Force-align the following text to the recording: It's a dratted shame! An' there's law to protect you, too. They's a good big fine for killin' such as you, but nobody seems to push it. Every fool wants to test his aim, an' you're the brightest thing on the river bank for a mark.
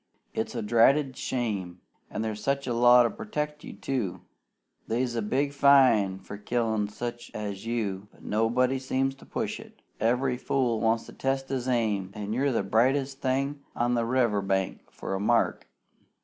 It's 0.33 0.55
a 0.55 0.63
dratted 0.63 1.15
shame! 1.15 1.79
An' 2.09 2.23
there's 2.23 2.47
law 2.65 3.03
to 3.03 3.09
protect 3.11 3.63
you, 3.63 3.73
too. 3.73 4.21
They's 4.87 5.15
a 5.15 5.21
good 5.21 5.29
big 5.29 5.53
fine 5.53 6.17
for 6.17 6.39
killin' 6.39 6.87
such 6.87 7.29
as 7.35 7.67
you, 7.67 8.07
but 8.11 8.23
nobody 8.23 8.79
seems 8.79 9.13
to 9.13 9.27
push 9.27 9.59
it. 9.59 9.83
Every 9.99 10.37
fool 10.37 10.79
wants 10.79 11.05
to 11.05 11.13
test 11.13 11.49
his 11.49 11.67
aim, 11.67 12.09
an' 12.15 12.33
you're 12.33 12.51
the 12.51 12.63
brightest 12.63 13.21
thing 13.21 13.61
on 13.75 13.93
the 13.93 14.05
river 14.07 14.41
bank 14.41 14.89
for 14.89 15.13
a 15.13 15.19
mark. 15.19 15.67